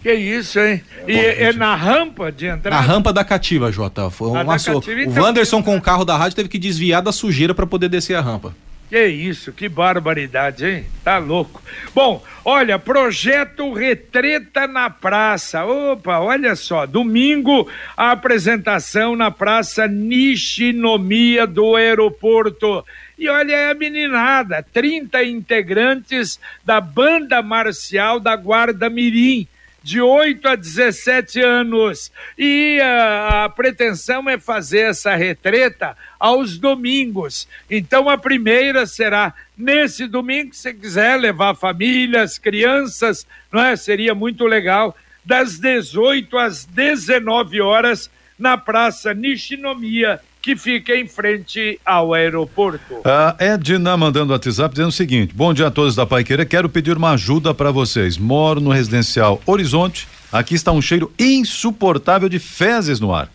Que 0.02 0.14
isso, 0.14 0.61
hein? 0.61 0.83
E 1.07 1.12
é, 1.12 1.45
é 1.45 1.52
na 1.52 1.75
rampa 1.75 2.31
de 2.31 2.47
entrada? 2.47 2.71
Na 2.71 2.81
rampa 2.81 3.12
da 3.12 3.25
cativa, 3.25 3.73
Jota. 3.73 4.11
Foi 4.11 4.28
uma 4.28 4.45
cativa, 4.45 5.02
então... 5.02 5.23
O 5.23 5.26
Wanderson 5.26 5.62
com 5.62 5.76
o 5.76 5.83
carro 5.83 6.05
da 6.05 6.17
rádio 6.17 6.37
teve 6.37 6.49
que 6.49 6.59
desviar 6.59 7.02
da 7.02 7.11
sujeira 7.11 7.55
para 7.55 7.67
poder 7.67 7.88
descer 7.88 8.14
a 8.14 8.21
rampa. 8.21 8.55
Que 8.88 9.07
isso, 9.07 9.52
que 9.52 9.69
barbaridade, 9.69 10.64
hein? 10.64 10.87
Tá 11.05 11.19
louco. 11.19 11.62
Bom, 11.95 12.25
olha, 12.43 12.78
projeto 12.78 13.75
Retreta 13.75 14.67
na 14.67 14.88
Praça. 14.88 15.62
Opa, 15.67 16.21
olha 16.21 16.57
só, 16.57 16.87
domingo 16.87 17.69
a 17.95 18.12
apresentação 18.12 19.14
na 19.14 19.31
Praça 19.31 19.87
Nishinomiya 19.87 21.47
do 21.47 21.76
aeroporto. 21.76 22.83
E 23.19 23.28
olha 23.28 23.52
é 23.55 23.71
a 23.73 23.75
meninada, 23.75 24.64
30 24.73 25.23
integrantes 25.25 26.40
da 26.64 26.81
banda 26.81 27.43
marcial 27.43 28.19
da 28.19 28.35
Guarda 28.37 28.88
Mirim 28.88 29.47
de 29.82 30.00
8 30.00 30.47
a 30.49 30.56
17 30.56 31.40
anos. 31.40 32.11
E 32.37 32.80
a, 32.80 33.44
a, 33.44 33.49
pretensão 33.49 34.28
é 34.28 34.38
fazer 34.38 34.90
essa 34.90 35.14
retreta 35.14 35.97
aos 36.18 36.58
domingos. 36.58 37.49
Então 37.70 38.08
a 38.08 38.18
primeira 38.18 38.87
será 38.87 39.35
nesse 39.56 40.06
domingo, 40.06 40.54
se 40.54 40.73
quiser 40.75 41.18
levar 41.18 41.54
famílias, 41.54 42.38
crianças, 42.38 43.26
não 43.52 43.62
é? 43.62 43.76
Seria 43.76 44.14
muito 44.14 44.44
legal, 44.47 44.97
das 45.25 45.58
18 45.58 46.37
às 46.38 46.64
19 46.64 47.61
horas 47.61 48.11
na 48.38 48.56
Praça 48.56 49.12
Nishinomiya 49.12 50.20
que 50.40 50.57
fica 50.57 50.97
em 50.97 51.07
frente 51.07 51.80
ao 51.85 52.14
aeroporto. 52.14 53.02
A 53.04 53.37
Edna 53.38 53.97
mandando 53.97 54.33
WhatsApp 54.33 54.75
dizendo 54.75 54.88
o 54.88 54.92
seguinte: 54.92 55.35
Bom 55.35 55.52
dia 55.52 55.66
a 55.66 55.71
todos 55.71 55.95
da 55.95 56.07
Paiqueira, 56.07 56.45
quero 56.47 56.68
pedir 56.68 56.97
uma 56.97 57.12
ajuda 57.12 57.52
para 57.52 57.71
vocês. 57.71 58.16
Moro 58.16 58.61
no 58.61 58.71
residencial 58.71 59.40
Horizonte. 59.47 60.09
Aqui 60.30 60.54
está 60.54 60.73
um 60.73 60.83
cheiro 60.83 61.11
insuportável 61.18 62.28
de 62.28 62.38
fezes 62.38 63.00
no 63.00 63.14
ar. 63.14 63.30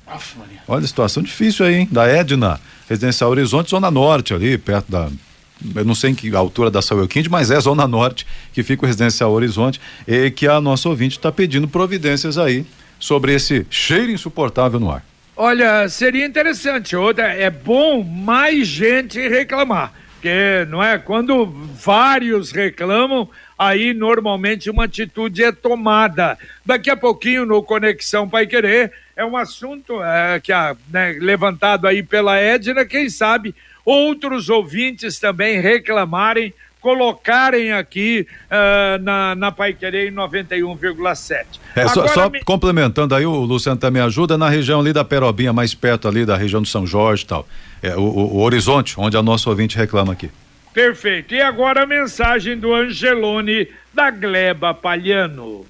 Olha 0.67 0.83
a 0.83 0.87
situação 0.87 1.23
difícil 1.23 1.65
aí, 1.65 1.75
hein? 1.75 1.89
Da 1.91 2.07
Edna. 2.07 2.59
Residencial 2.87 3.31
Horizonte, 3.31 3.71
Zona 3.71 3.89
Norte, 3.89 4.33
ali, 4.33 4.57
perto 4.57 4.91
da 4.91 5.09
eu 5.75 5.85
não 5.85 5.95
sei 5.95 6.11
em 6.11 6.15
que 6.15 6.35
altura 6.35 6.69
da 6.69 6.81
Sauelquinde, 6.81 7.29
mas 7.29 7.49
é 7.49 7.59
Zona 7.59 7.87
Norte, 7.87 8.27
que 8.51 8.63
fica 8.63 8.83
o 8.83 8.85
Residencial 8.85 9.31
Horizonte, 9.31 9.79
e 10.05 10.29
que 10.29 10.45
a 10.45 10.59
nossa 10.59 10.89
ouvinte 10.89 11.17
está 11.17 11.31
pedindo 11.31 11.67
providências 11.69 12.37
aí 12.37 12.65
sobre 12.99 13.33
esse 13.33 13.65
cheiro 13.69 14.11
insuportável 14.11 14.79
no 14.79 14.91
ar. 14.91 15.05
Olha, 15.35 15.89
seria 15.89 16.27
interessante, 16.27 16.95
outra, 16.95 17.33
é 17.33 17.49
bom 17.49 18.03
mais 18.03 18.67
gente 18.67 19.19
reclamar, 19.27 19.91
porque 20.13 20.63
não 20.69 20.81
é 20.83 20.99
quando 20.99 21.47
vários 21.47 22.51
reclamam, 22.51 23.27
aí 23.57 23.95
normalmente 23.95 24.69
uma 24.69 24.85
atitude 24.85 25.43
é 25.43 25.51
tomada. 25.51 26.37
Daqui 26.63 26.91
a 26.91 26.95
pouquinho 26.95 27.47
no 27.47 27.63
Conexão 27.63 28.29
Pai 28.29 28.45
Querer 28.45 28.91
é 29.15 29.25
um 29.25 29.35
assunto 29.35 30.03
é, 30.03 30.39
que 30.39 30.53
é 30.53 30.75
né, 30.91 31.17
levantado 31.19 31.87
aí 31.87 32.03
pela 32.03 32.37
Edna, 32.37 32.85
quem 32.85 33.09
sabe 33.09 33.55
outros 33.83 34.49
ouvintes 34.49 35.19
também 35.19 35.59
reclamarem 35.59 36.53
colocarem 36.83 37.71
aqui 37.71 38.27
uh, 38.51 39.01
na, 39.01 39.33
na 39.35 39.51
Pai 39.53 39.73
Querer 39.73 40.11
91,7. 40.11 41.45
É, 41.77 41.87
só, 41.87 42.05
só 42.09 42.29
me... 42.29 42.43
complementando 42.43 43.15
aí, 43.15 43.25
o 43.25 43.31
Luciano 43.31 43.79
também 43.79 44.01
ajuda 44.01 44.37
na 44.37 44.49
região 44.49 44.81
ali 44.81 44.91
da 44.91 45.05
Perobinha, 45.05 45.53
mais 45.53 45.73
perto 45.73 46.09
ali 46.09 46.25
da 46.25 46.35
região 46.35 46.61
do 46.61 46.67
São 46.67 46.85
Jorge 46.85 47.23
e 47.23 47.27
tal. 47.27 47.47
É, 47.81 47.95
o, 47.95 48.01
o, 48.01 48.35
o 48.35 48.41
Horizonte, 48.41 48.95
onde 48.97 49.15
a 49.15 49.23
nossa 49.23 49.49
ouvinte 49.49 49.77
reclama 49.77 50.11
aqui. 50.11 50.29
Perfeito. 50.73 51.33
E 51.33 51.41
agora 51.41 51.83
a 51.83 51.85
mensagem 51.85 52.57
do 52.57 52.73
Angelone 52.75 53.69
da 53.93 54.11
Gleba 54.11 54.73
Palhano. 54.73 55.65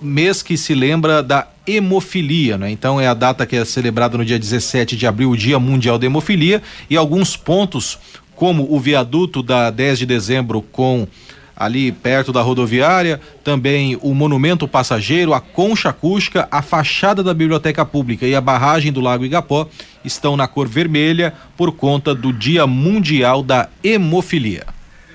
mês 0.00 0.42
que 0.42 0.56
se 0.56 0.74
lembra 0.74 1.22
da 1.22 1.46
hemofilia, 1.64 2.58
né? 2.58 2.68
Então 2.68 3.00
é 3.00 3.06
a 3.06 3.14
data 3.14 3.46
que 3.46 3.54
é 3.54 3.64
celebrada 3.64 4.18
no 4.18 4.24
dia 4.24 4.40
17 4.40 4.96
de 4.96 5.06
abril, 5.06 5.30
o 5.30 5.36
Dia 5.36 5.60
Mundial 5.60 5.96
da 5.96 6.06
Hemofilia, 6.06 6.60
e 6.90 6.96
alguns 6.96 7.36
pontos, 7.36 7.96
como 8.34 8.66
o 8.68 8.80
viaduto 8.80 9.44
da 9.44 9.70
10 9.70 10.00
de 10.00 10.06
dezembro 10.06 10.60
com 10.60 11.06
ali 11.54 11.92
perto 11.92 12.32
da 12.32 12.42
rodoviária, 12.42 13.20
também 13.44 13.96
o 14.02 14.12
Monumento 14.12 14.66
Passageiro, 14.66 15.32
a 15.32 15.40
Concha 15.40 15.90
Acústica, 15.90 16.48
a 16.50 16.60
fachada 16.62 17.22
da 17.22 17.32
Biblioteca 17.32 17.84
Pública 17.84 18.26
e 18.26 18.34
a 18.34 18.40
barragem 18.40 18.90
do 18.90 19.00
Lago 19.00 19.24
Igapó 19.24 19.68
estão 20.04 20.36
na 20.36 20.46
cor 20.46 20.68
vermelha 20.68 21.32
por 21.56 21.72
conta 21.72 22.14
do 22.14 22.32
Dia 22.32 22.66
Mundial 22.66 23.42
da 23.42 23.68
Hemofilia. 23.82 24.66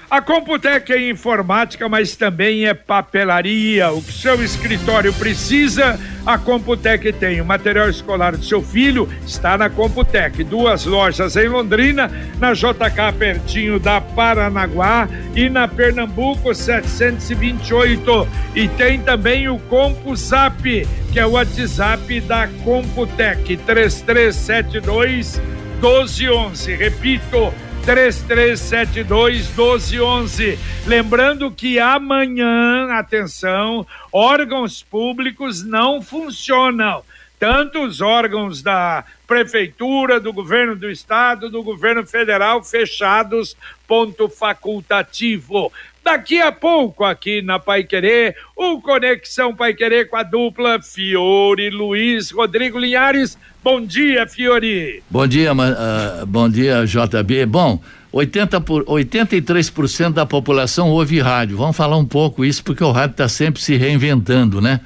A 0.10 0.22
Computec 0.22 0.90
é 0.94 1.10
informática, 1.10 1.90
mas 1.90 2.16
também 2.16 2.66
é 2.66 2.74
papelaria. 2.74 3.92
O 3.92 4.02
que 4.02 4.14
seu 4.14 4.42
escritório 4.42 5.12
precisa, 5.12 6.00
a 6.26 6.38
Computec 6.38 7.12
tem. 7.12 7.42
O 7.42 7.46
material 7.46 7.90
escolar 7.90 8.38
do 8.38 8.42
seu 8.42 8.62
filho 8.62 9.10
está 9.26 9.58
na 9.58 9.70
Computec. 9.70 10.46
Duas 10.46 10.86
lojas 10.86 11.36
em 11.36 11.50
Londrina, 11.50 12.10
na 12.40 12.54
JK 12.54 13.18
pertinho 13.20 13.82
da 13.82 14.00
Paranaguá 14.00 15.10
e 15.36 15.50
na 15.50 15.68
Pernambuco 15.68 16.56
728. 16.56 18.28
E 18.56 18.70
tem 18.70 19.02
também 19.02 19.50
o 19.50 19.60
CompuZap, 19.60 20.88
que 21.12 21.20
é 21.20 21.26
o 21.26 21.32
WhatsApp 21.32 22.22
da 22.22 22.48
Computec 22.64 23.58
3372 23.58 25.42
1211. 25.82 26.76
Repito, 26.76 27.54
3372 27.88 29.48
1211. 29.56 30.60
Lembrando 30.86 31.50
que 31.50 31.80
amanhã, 31.80 32.92
atenção, 32.92 33.88
órgãos 34.12 34.84
públicos 34.84 35.64
não 35.64 36.02
funcionam. 36.02 37.02
Tanto 37.40 37.86
os 37.86 38.02
órgãos 38.02 38.62
da 38.62 39.06
prefeitura, 39.26 40.20
do 40.20 40.34
governo 40.34 40.76
do 40.76 40.92
estado, 40.92 41.50
do 41.50 41.64
governo 41.64 42.06
federal 42.06 42.62
fechados, 42.62 43.56
ponto 43.88 44.28
facultativo. 44.28 45.72
Daqui 46.08 46.40
a 46.40 46.54
pouco, 46.54 47.04
aqui 47.04 47.42
na 47.42 47.60
Pai 47.60 47.84
Querer, 47.84 48.34
o 48.56 48.80
Conexão 48.80 49.54
Pai 49.54 49.74
Querer 49.74 50.10
com 50.10 50.16
a 50.16 50.24
dupla 50.24 50.82
Fiore 50.82 51.70
Luiz 51.70 52.32
Rodrigo 52.32 52.80
Linhares. 52.80 53.38
Bom 53.62 53.82
dia, 53.86 54.26
Fiore. 54.26 55.04
Bom 55.10 55.28
dia, 55.28 55.52
uh, 55.52 56.26
bom 56.26 56.48
dia, 56.48 56.86
JB. 56.86 57.46
Bom, 57.48 57.82
80 58.10 58.62
por, 58.62 58.86
83% 58.86 60.14
da 60.14 60.26
população 60.26 60.92
ouve 60.92 61.20
rádio. 61.20 61.58
Vamos 61.58 61.76
falar 61.76 61.98
um 61.98 62.06
pouco 62.06 62.46
isso, 62.46 62.64
porque 62.64 62.86
o 62.86 62.92
rádio 62.92 63.12
está 63.12 63.28
sempre 63.28 63.62
se 63.62 63.76
reinventando, 63.76 64.62
né? 64.62 64.80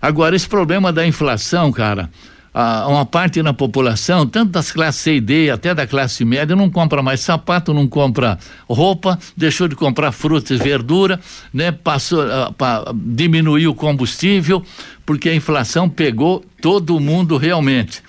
Agora, 0.00 0.36
esse 0.36 0.48
problema 0.48 0.92
da 0.92 1.04
inflação, 1.04 1.72
cara, 1.72 2.08
ah, 2.54 2.86
uma 2.86 3.06
parte 3.06 3.42
da 3.42 3.52
população, 3.52 4.26
tanto 4.26 4.50
das 4.50 4.70
classes 4.70 5.00
C 5.00 5.16
e 5.16 5.20
D, 5.20 5.50
até 5.50 5.74
da 5.74 5.86
classe 5.86 6.24
média, 6.24 6.54
não 6.54 6.68
compra 6.68 7.02
mais 7.02 7.20
sapato, 7.20 7.72
não 7.72 7.88
compra 7.88 8.38
roupa, 8.68 9.18
deixou 9.36 9.68
de 9.68 9.74
comprar 9.74 10.12
frutas 10.12 10.60
e 10.60 10.62
verdura, 10.62 11.18
né? 11.52 11.72
Passou, 11.72 12.22
ah, 12.22 12.52
pa, 12.56 12.92
diminuiu 12.94 13.70
o 13.70 13.74
combustível, 13.74 14.62
porque 15.06 15.30
a 15.30 15.34
inflação 15.34 15.88
pegou 15.88 16.44
todo 16.60 17.00
mundo 17.00 17.36
realmente. 17.38 18.02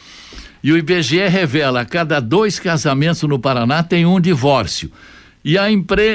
E 0.62 0.72
o 0.72 0.78
IBGE 0.78 1.28
revela: 1.28 1.82
a 1.82 1.86
cada 1.86 2.20
dois 2.20 2.60
casamentos 2.60 3.22
no 3.24 3.40
Paraná 3.40 3.82
tem 3.82 4.06
um 4.06 4.20
divórcio. 4.20 4.92
E 5.44 5.58
a 5.58 5.64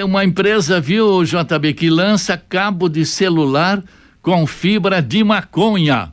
uma 0.05 0.25
empresa, 0.25 0.81
viu, 0.81 1.23
JB, 1.23 1.75
que 1.75 1.91
lança 1.91 2.37
cabo 2.37 2.89
de 2.89 3.05
celular 3.05 3.83
com 4.23 4.47
fibra 4.47 5.03
de 5.03 5.23
maconha. 5.23 6.11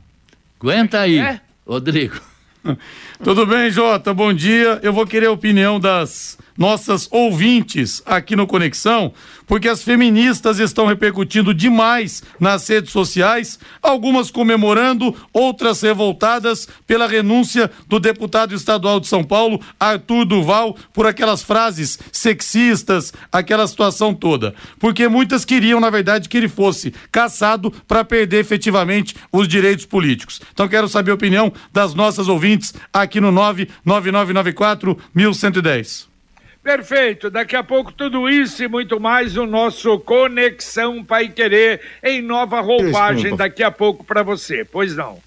Aguenta 0.60 1.00
aí. 1.00 1.18
É? 1.18 1.40
Rodrigo. 1.66 2.20
Tudo 3.22 3.44
bem, 3.44 3.70
Jota? 3.70 4.14
Bom 4.14 4.32
dia. 4.32 4.78
Eu 4.82 4.92
vou 4.92 5.06
querer 5.06 5.26
a 5.26 5.32
opinião 5.32 5.80
das 5.80 6.38
nossas 6.56 7.08
ouvintes 7.10 8.02
aqui 8.06 8.34
no 8.34 8.46
Conexão, 8.46 9.12
porque 9.46 9.68
as 9.68 9.82
feministas 9.82 10.58
estão 10.58 10.86
repercutindo 10.86 11.54
demais 11.54 12.22
nas 12.40 12.66
redes 12.68 12.90
sociais, 12.90 13.58
algumas 13.80 14.30
comemorando, 14.30 15.14
outras 15.32 15.80
revoltadas 15.82 16.68
pela 16.86 17.06
renúncia 17.06 17.70
do 17.86 18.00
deputado 18.00 18.54
estadual 18.54 18.98
de 18.98 19.06
São 19.06 19.22
Paulo, 19.22 19.60
Arthur 19.78 20.24
Duval, 20.24 20.76
por 20.92 21.06
aquelas 21.06 21.42
frases 21.42 21.98
sexistas, 22.10 23.12
aquela 23.30 23.66
situação 23.66 24.12
toda. 24.12 24.54
Porque 24.78 25.08
muitas 25.08 25.44
queriam, 25.44 25.80
na 25.80 25.90
verdade, 25.90 26.28
que 26.28 26.36
ele 26.36 26.48
fosse 26.48 26.92
caçado 27.12 27.70
para 27.86 28.04
perder 28.04 28.40
efetivamente 28.40 29.14
os 29.30 29.46
direitos 29.46 29.86
políticos. 29.86 30.40
Então 30.52 30.68
quero 30.68 30.88
saber 30.88 31.12
a 31.12 31.14
opinião 31.14 31.52
das 31.72 31.94
nossas 31.94 32.28
ouvintes 32.28 32.74
aqui 32.92 33.20
no 33.20 33.30
99994 33.30 34.98
1110. 35.14 36.15
Perfeito, 36.66 37.30
daqui 37.30 37.54
a 37.54 37.62
pouco 37.62 37.92
tudo 37.92 38.28
isso 38.28 38.60
e 38.60 38.66
muito 38.66 38.98
mais 38.98 39.36
o 39.36 39.46
nosso 39.46 40.00
Conexão 40.00 41.04
Pai 41.04 41.28
Querer 41.28 41.80
em 42.02 42.20
nova 42.20 42.60
roupagem 42.60 43.36
daqui 43.36 43.62
a 43.62 43.70
pouco 43.70 44.02
para 44.02 44.24
você, 44.24 44.64
pois 44.64 44.96
não. 44.96 45.20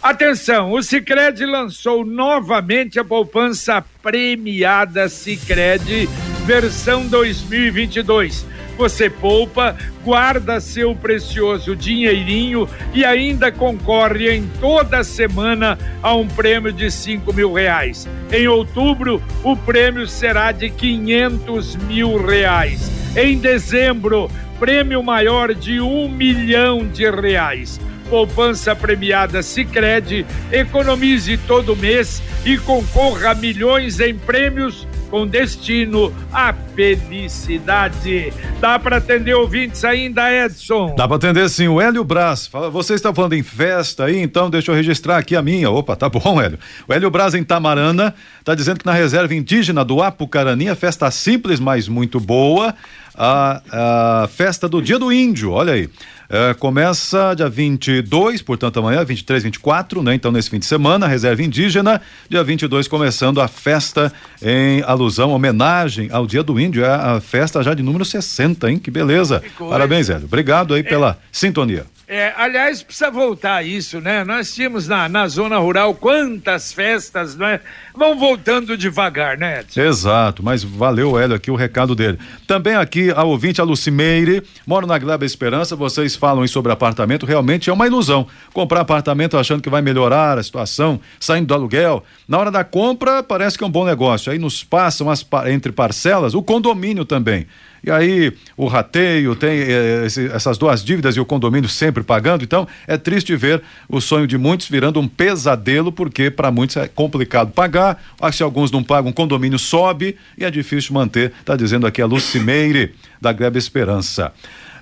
Atenção, 0.00 0.70
o 0.70 0.80
Sicredi 0.80 1.44
lançou 1.44 2.06
novamente 2.06 3.00
a 3.00 3.04
poupança 3.04 3.84
premiada 4.00 5.08
Sicredi 5.08 6.08
versão 6.46 7.08
2022 7.08 8.46
você 8.78 9.10
poupa, 9.10 9.76
guarda 10.04 10.60
seu 10.60 10.94
precioso 10.94 11.74
dinheirinho 11.74 12.68
e 12.94 13.04
ainda 13.04 13.50
concorre 13.50 14.30
em 14.30 14.46
toda 14.60 15.02
semana 15.02 15.76
a 16.00 16.14
um 16.14 16.28
prêmio 16.28 16.72
de 16.72 16.88
cinco 16.90 17.32
mil 17.32 17.52
reais. 17.52 18.08
Em 18.32 18.46
outubro, 18.46 19.20
o 19.42 19.56
prêmio 19.56 20.06
será 20.06 20.52
de 20.52 20.70
quinhentos 20.70 21.74
mil 21.74 22.24
reais. 22.24 22.88
Em 23.16 23.36
dezembro, 23.36 24.30
prêmio 24.60 25.02
maior 25.02 25.52
de 25.52 25.80
um 25.80 26.08
milhão 26.08 26.86
de 26.86 27.10
reais 27.10 27.80
poupança 28.08 28.74
premiada 28.74 29.42
Sicredi, 29.42 30.24
economize 30.50 31.36
todo 31.46 31.76
mês 31.76 32.22
e 32.42 32.56
concorra 32.56 33.32
a 33.32 33.34
milhões 33.34 34.00
em 34.00 34.14
prêmios 34.14 34.87
com 35.10 35.26
destino 35.26 36.12
à 36.32 36.52
felicidade. 36.52 38.32
Dá 38.60 38.78
para 38.78 38.98
atender 38.98 39.34
ouvintes 39.34 39.84
ainda, 39.84 40.32
Edson? 40.32 40.94
Dá 40.96 41.06
para 41.06 41.16
atender 41.16 41.48
sim. 41.48 41.68
O 41.68 41.80
Hélio 41.80 42.04
Braz, 42.04 42.46
fala, 42.46 42.70
você 42.70 42.94
está 42.94 43.12
falando 43.14 43.34
em 43.34 43.42
festa 43.42 44.04
aí, 44.04 44.18
então 44.18 44.50
deixa 44.50 44.70
eu 44.70 44.74
registrar 44.74 45.18
aqui 45.18 45.34
a 45.34 45.42
minha. 45.42 45.70
Opa, 45.70 45.96
tá 45.96 46.08
bom, 46.08 46.40
Hélio. 46.40 46.58
O 46.86 46.92
Hélio 46.92 47.10
Braz 47.10 47.34
em 47.34 47.44
Tamarana 47.44 48.14
está 48.38 48.54
dizendo 48.54 48.78
que 48.80 48.86
na 48.86 48.92
reserva 48.92 49.34
indígena 49.34 49.84
do 49.84 50.02
Apucarani, 50.02 50.68
a 50.68 50.74
festa 50.74 51.10
simples, 51.10 51.58
mas 51.60 51.88
muito 51.88 52.20
boa, 52.20 52.74
a, 53.14 54.22
a 54.22 54.28
festa 54.28 54.68
do 54.68 54.80
Dia 54.80 54.98
do 54.98 55.12
Índio, 55.12 55.50
olha 55.50 55.72
aí. 55.72 55.88
É, 56.30 56.52
começa 56.52 57.32
dia 57.34 57.48
22, 57.48 58.42
portanto 58.42 58.78
amanhã, 58.78 59.02
23, 59.02 59.44
24, 59.44 60.02
né? 60.02 60.14
Então 60.14 60.30
nesse 60.30 60.50
fim 60.50 60.58
de 60.58 60.66
semana, 60.66 61.06
reserva 61.06 61.42
indígena, 61.42 62.02
dia 62.28 62.44
22 62.44 62.86
começando 62.86 63.40
a 63.40 63.48
festa 63.48 64.12
em 64.42 64.82
alusão, 64.82 65.30
homenagem 65.30 66.10
ao 66.12 66.26
Dia 66.26 66.42
do 66.42 66.60
Índio, 66.60 66.84
é 66.84 66.88
a 66.88 67.18
festa 67.18 67.62
já 67.62 67.72
de 67.72 67.82
número 67.82 68.04
60, 68.04 68.70
hein? 68.70 68.78
Que 68.78 68.90
beleza. 68.90 69.40
Que 69.40 69.64
Parabéns, 69.64 70.10
Hélio. 70.10 70.26
Obrigado 70.26 70.74
aí 70.74 70.80
é. 70.80 70.82
pela 70.82 71.18
sintonia. 71.32 71.86
É, 72.10 72.32
aliás, 72.38 72.82
precisa 72.82 73.10
voltar 73.10 73.56
a 73.56 73.62
isso, 73.62 74.00
né? 74.00 74.24
Nós 74.24 74.54
tínhamos 74.54 74.88
na, 74.88 75.10
na 75.10 75.28
zona 75.28 75.58
rural 75.58 75.94
quantas 75.94 76.72
festas, 76.72 77.36
né? 77.36 77.60
Vão 77.94 78.18
voltando 78.18 78.78
devagar, 78.78 79.36
né? 79.36 79.62
Exato, 79.76 80.42
mas 80.42 80.64
valeu, 80.64 81.18
Hélio, 81.18 81.36
aqui 81.36 81.50
o 81.50 81.54
recado 81.54 81.94
dele. 81.94 82.18
Também 82.46 82.76
aqui 82.76 83.10
a 83.10 83.24
ouvinte, 83.24 83.60
a 83.60 83.64
Lucimeire, 83.64 84.42
moro 84.66 84.86
na 84.86 84.96
Gleba 84.96 85.26
Esperança, 85.26 85.76
vocês 85.76 86.16
falam 86.16 86.48
sobre 86.48 86.72
apartamento, 86.72 87.26
realmente 87.26 87.68
é 87.68 87.72
uma 87.74 87.86
ilusão. 87.86 88.26
Comprar 88.54 88.80
apartamento 88.80 89.36
achando 89.36 89.60
que 89.60 89.68
vai 89.68 89.82
melhorar 89.82 90.38
a 90.38 90.42
situação, 90.42 90.98
saindo 91.20 91.48
do 91.48 91.52
aluguel. 91.52 92.02
Na 92.26 92.38
hora 92.38 92.50
da 92.50 92.64
compra, 92.64 93.22
parece 93.22 93.58
que 93.58 93.64
é 93.64 93.66
um 93.66 93.70
bom 93.70 93.84
negócio. 93.84 94.32
Aí 94.32 94.38
nos 94.38 94.64
passam 94.64 95.10
as, 95.10 95.26
entre 95.48 95.72
parcelas 95.72 96.34
o 96.34 96.42
condomínio 96.42 97.04
também. 97.04 97.46
E 97.84 97.90
aí 97.90 98.32
o 98.56 98.66
rateio, 98.66 99.34
tem 99.36 99.50
eh, 99.50 100.02
esse, 100.06 100.26
essas 100.28 100.58
duas 100.58 100.84
dívidas 100.84 101.16
e 101.16 101.20
o 101.20 101.24
condomínio 101.24 101.68
sempre 101.68 102.02
pagando. 102.02 102.44
Então 102.44 102.66
é 102.86 102.96
triste 102.96 103.34
ver 103.36 103.62
o 103.88 104.00
sonho 104.00 104.26
de 104.26 104.36
muitos 104.36 104.68
virando 104.68 105.00
um 105.00 105.08
pesadelo, 105.08 105.92
porque 105.92 106.30
para 106.30 106.50
muitos 106.50 106.76
é 106.76 106.88
complicado 106.88 107.52
pagar. 107.52 108.02
Se 108.32 108.42
alguns 108.42 108.70
não 108.70 108.82
pagam, 108.82 109.10
o 109.10 109.14
condomínio 109.14 109.58
sobe 109.58 110.16
e 110.36 110.44
é 110.44 110.50
difícil 110.50 110.94
manter. 110.94 111.32
Está 111.40 111.56
dizendo 111.56 111.86
aqui 111.86 112.02
a 112.02 112.06
Lucimeire, 112.06 112.94
da 113.20 113.32
Greve 113.32 113.58
Esperança. 113.58 114.32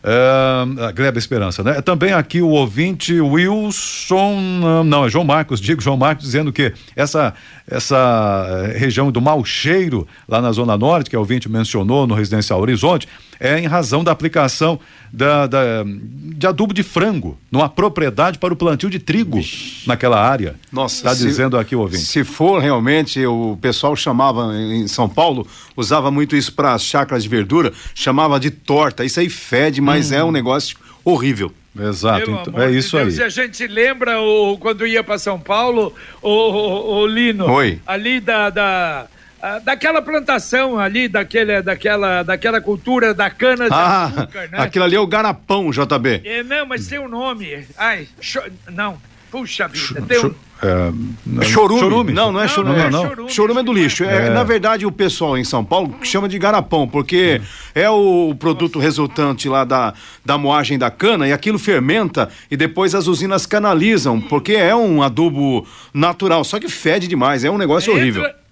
Uh, 0.03 0.83
a 0.85 0.93
Gleba 0.93 1.19
Esperança, 1.19 1.63
né? 1.63 1.81
Também 1.81 2.13
aqui 2.13 2.41
o 2.41 2.49
ouvinte 2.49 3.21
Wilson, 3.21 4.83
não, 4.85 5.07
é 5.07 5.09
João 5.09 5.25
Marcos, 5.25 5.61
digo 5.61 5.81
João 5.81 5.97
Marcos, 5.97 6.25
dizendo 6.25 6.53
que 6.53 6.73
essa, 6.95 7.35
essa 7.69 8.73
região 8.77 9.11
do 9.11 9.21
mau 9.21 9.45
cheiro, 9.45 10.07
lá 10.29 10.41
na 10.41 10.53
Zona 10.53 10.77
Norte, 10.77 11.11
que 11.11 11.17
o 11.17 11.21
ouvinte 11.21 11.49
mencionou 11.49 12.07
no 12.07 12.15
Residencial 12.15 12.61
Horizonte, 12.61 13.09
é 13.41 13.59
em 13.59 13.67
razão 13.67 14.03
da 14.03 14.13
aplicação 14.13 14.79
da, 15.13 15.47
da, 15.47 15.85
de 15.85 16.47
adubo 16.47 16.75
de 16.75 16.83
frango 16.83 17.39
numa 17.51 17.69
propriedade 17.69 18.39
para 18.39 18.53
o 18.53 18.57
plantio 18.57 18.91
de 18.91 18.99
trigo 18.99 19.39
Ixi. 19.39 19.89
naquela 19.89 20.21
área. 20.21 20.57
Nossa, 20.73 20.97
está 20.97 21.15
dizendo 21.15 21.57
aqui 21.59 21.75
o 21.75 21.81
ouvinte. 21.81 22.05
Se 22.05 22.25
for 22.25 22.61
realmente, 22.61 23.25
o 23.27 23.59
pessoal 23.61 23.97
chamava 23.97 24.55
em 24.55 24.87
São 24.87 25.09
Paulo, 25.09 25.47
usava 25.77 26.11
muito 26.11 26.37
isso 26.37 26.53
para 26.53 26.75
as 26.75 26.83
chácaras 26.83 27.23
de 27.23 27.29
verdura, 27.29 27.73
chamava 27.95 28.39
de 28.39 28.51
torta. 28.51 29.05
Isso 29.05 29.21
aí 29.21 29.29
fede, 29.29 29.81
mas 29.81 30.11
hum. 30.11 30.15
é 30.15 30.25
um 30.25 30.33
negócio 30.33 30.77
horrível. 31.05 31.53
Exato, 31.79 32.31
então, 32.31 32.63
é 32.63 32.71
isso 32.71 32.97
Deus, 32.97 33.19
aí. 33.19 33.25
A 33.27 33.29
gente 33.29 33.67
lembra 33.67 34.19
o, 34.21 34.57
quando 34.57 34.87
ia 34.87 35.05
para 35.05 35.19
São 35.19 35.39
Paulo, 35.39 35.95
o, 36.23 36.31
o, 36.31 37.01
o 37.01 37.07
Lino, 37.07 37.51
Oi. 37.51 37.81
ali 37.87 38.19
da, 38.19 38.49
da 38.49 39.07
ah, 39.41 39.59
daquela 39.59 40.01
plantação 40.01 40.79
ali, 40.79 41.09
daquele, 41.09 41.61
daquela, 41.63 42.23
daquela 42.23 42.61
cultura 42.61 43.13
da 43.13 43.29
cana 43.31 43.67
de 43.69 43.75
ah, 43.75 44.05
açúcar, 44.05 44.49
né? 44.51 44.59
Aquilo 44.59 44.85
ali 44.85 44.97
é 44.97 45.01
o 45.01 45.07
garapão, 45.07 45.71
JB. 45.71 46.23
É, 46.25 46.43
não, 46.43 46.67
mas 46.67 46.87
tem 46.87 46.99
um 46.99 47.09
nome. 47.09 47.67
Ai, 47.77 48.09
cho... 48.21 48.41
não. 48.71 48.99
Puxa 49.31 49.67
vida, 49.67 50.01
tem 50.03 50.25
um... 50.25 50.35
É, 50.63 51.45
chorume. 51.45 51.81
chorume. 51.81 52.13
Não, 52.13 52.33
não 52.33 52.41
é 52.41 52.49
chorume. 52.49 52.77
Não, 52.77 52.91
não, 52.91 53.03
não. 53.03 53.09
Chorume, 53.09 53.31
chorume 53.31 53.61
é 53.61 53.63
do 53.63 53.73
lixo. 53.73 54.05
É, 54.05 54.27
é. 54.27 54.31
Na 54.31 54.43
verdade, 54.43 54.87
o 54.87 54.93
pessoal 54.93 55.37
em 55.37 55.45
São 55.45 55.63
Paulo 55.63 55.95
chama 56.03 56.29
de 56.29 56.39
garapão, 56.39 56.89
porque 56.89 57.43
é 57.75 57.91
o 57.91 58.35
produto 58.39 58.79
resultante 58.79 59.49
lá 59.49 59.65
da, 59.65 59.93
da 60.25 60.39
moagem 60.39 60.79
da 60.79 60.91
cana 60.91 61.29
e 61.29 61.33
aquilo 61.33 61.59
fermenta 61.59 62.31
e 62.51 62.57
depois 62.57 62.95
as 62.95 63.07
usinas 63.07 63.45
canalizam, 63.45 64.19
porque 64.21 64.53
é 64.53 64.75
um 64.75 65.03
adubo 65.03 65.67
natural, 65.93 66.43
só 66.43 66.59
que 66.59 66.69
fede 66.69 67.07
demais, 67.07 67.45
é 67.45 67.51
um 67.51 67.59
negócio 67.59 67.91
Entra... 67.91 68.03
horrível 68.03 68.23
entra 68.23 68.46